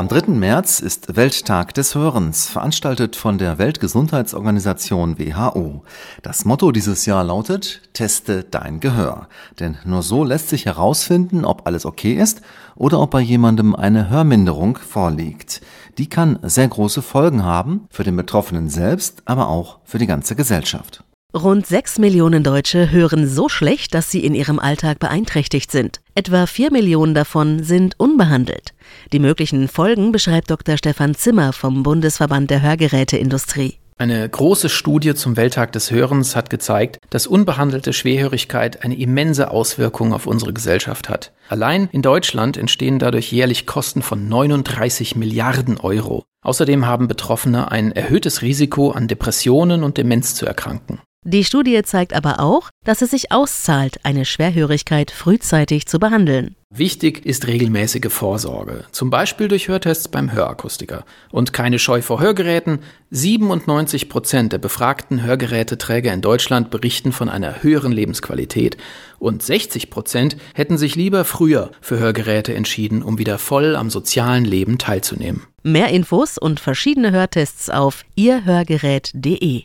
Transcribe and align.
Am 0.00 0.08
3. 0.08 0.32
März 0.32 0.80
ist 0.80 1.14
Welttag 1.16 1.74
des 1.74 1.94
Hörens, 1.94 2.48
veranstaltet 2.48 3.16
von 3.16 3.36
der 3.36 3.58
Weltgesundheitsorganisation 3.58 5.18
WHO. 5.18 5.82
Das 6.22 6.46
Motto 6.46 6.72
dieses 6.72 7.04
Jahr 7.04 7.22
lautet, 7.22 7.82
teste 7.92 8.42
dein 8.42 8.80
Gehör. 8.80 9.28
Denn 9.58 9.76
nur 9.84 10.02
so 10.02 10.24
lässt 10.24 10.48
sich 10.48 10.64
herausfinden, 10.64 11.44
ob 11.44 11.66
alles 11.66 11.84
okay 11.84 12.14
ist 12.14 12.40
oder 12.76 12.98
ob 12.98 13.10
bei 13.10 13.20
jemandem 13.20 13.76
eine 13.76 14.08
Hörminderung 14.08 14.78
vorliegt. 14.78 15.60
Die 15.98 16.08
kann 16.08 16.38
sehr 16.44 16.68
große 16.68 17.02
Folgen 17.02 17.44
haben, 17.44 17.86
für 17.90 18.02
den 18.02 18.16
Betroffenen 18.16 18.70
selbst, 18.70 19.20
aber 19.26 19.48
auch 19.48 19.80
für 19.84 19.98
die 19.98 20.06
ganze 20.06 20.34
Gesellschaft. 20.34 21.04
Rund 21.32 21.64
sechs 21.64 22.00
Millionen 22.00 22.42
Deutsche 22.42 22.90
hören 22.90 23.28
so 23.28 23.48
schlecht, 23.48 23.94
dass 23.94 24.10
sie 24.10 24.24
in 24.24 24.34
ihrem 24.34 24.58
Alltag 24.58 24.98
beeinträchtigt 24.98 25.70
sind. 25.70 26.00
Etwa 26.16 26.46
vier 26.46 26.72
Millionen 26.72 27.14
davon 27.14 27.62
sind 27.62 27.94
unbehandelt. 27.98 28.74
Die 29.12 29.20
möglichen 29.20 29.68
Folgen 29.68 30.10
beschreibt 30.10 30.50
Dr. 30.50 30.76
Stefan 30.76 31.14
Zimmer 31.14 31.52
vom 31.52 31.84
Bundesverband 31.84 32.50
der 32.50 32.62
Hörgeräteindustrie. 32.62 33.76
Eine 33.96 34.28
große 34.28 34.68
Studie 34.68 35.14
zum 35.14 35.36
Welttag 35.36 35.70
des 35.70 35.92
Hörens 35.92 36.34
hat 36.34 36.50
gezeigt, 36.50 36.98
dass 37.10 37.28
unbehandelte 37.28 37.92
Schwerhörigkeit 37.92 38.82
eine 38.82 38.98
immense 38.98 39.52
Auswirkung 39.52 40.12
auf 40.12 40.26
unsere 40.26 40.52
Gesellschaft 40.52 41.08
hat. 41.08 41.32
Allein 41.48 41.88
in 41.92 42.02
Deutschland 42.02 42.56
entstehen 42.56 42.98
dadurch 42.98 43.30
jährlich 43.30 43.66
Kosten 43.66 44.02
von 44.02 44.28
39 44.28 45.14
Milliarden 45.14 45.78
Euro. 45.78 46.24
Außerdem 46.42 46.86
haben 46.86 47.06
Betroffene 47.06 47.70
ein 47.70 47.92
erhöhtes 47.92 48.42
Risiko, 48.42 48.90
an 48.90 49.06
Depressionen 49.06 49.84
und 49.84 49.96
Demenz 49.96 50.34
zu 50.34 50.44
erkranken. 50.44 50.98
Die 51.24 51.44
Studie 51.44 51.82
zeigt 51.82 52.14
aber 52.14 52.40
auch, 52.40 52.70
dass 52.82 53.02
es 53.02 53.10
sich 53.10 53.30
auszahlt, 53.30 54.00
eine 54.04 54.24
Schwerhörigkeit 54.24 55.10
frühzeitig 55.10 55.86
zu 55.86 55.98
behandeln. 55.98 56.56
Wichtig 56.72 57.26
ist 57.26 57.46
regelmäßige 57.46 58.10
Vorsorge, 58.10 58.84
zum 58.90 59.10
Beispiel 59.10 59.48
durch 59.48 59.68
Hörtests 59.68 60.08
beim 60.08 60.32
Hörakustiker. 60.32 61.04
Und 61.30 61.52
keine 61.52 61.78
Scheu 61.78 62.00
vor 62.00 62.20
Hörgeräten. 62.20 62.78
97 63.10 64.08
Prozent 64.08 64.54
der 64.54 64.58
befragten 64.58 65.22
Hörgeräteträger 65.22 66.10
in 66.10 66.22
Deutschland 66.22 66.70
berichten 66.70 67.12
von 67.12 67.28
einer 67.28 67.62
höheren 67.62 67.92
Lebensqualität. 67.92 68.78
Und 69.18 69.42
60 69.42 69.90
Prozent 69.90 70.36
hätten 70.54 70.78
sich 70.78 70.94
lieber 70.94 71.26
früher 71.26 71.70
für 71.82 71.98
Hörgeräte 71.98 72.54
entschieden, 72.54 73.02
um 73.02 73.18
wieder 73.18 73.36
voll 73.36 73.76
am 73.76 73.90
sozialen 73.90 74.46
Leben 74.46 74.78
teilzunehmen. 74.78 75.42
Mehr 75.62 75.88
Infos 75.88 76.38
und 76.38 76.60
verschiedene 76.60 77.10
Hörtests 77.10 77.68
auf 77.68 78.04
ihrhörgerät.de. 78.14 79.64